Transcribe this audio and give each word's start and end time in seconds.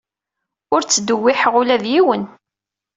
Ur 0.73 0.81
ttdewwiḥeɣ 0.83 1.53
ula 1.61 1.77
d 1.83 1.85
yiwen. 1.93 2.23